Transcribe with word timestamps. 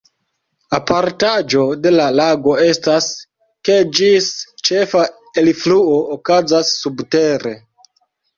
Apartaĵo 0.75 1.65
de 1.83 1.91
la 1.95 2.07
lago 2.19 2.55
estas, 2.67 3.09
ke 3.69 3.75
ĝis 3.99 4.31
ĉefa 4.71 5.05
elfluo 5.43 6.01
okazas 6.17 6.73
subtere. 6.81 7.55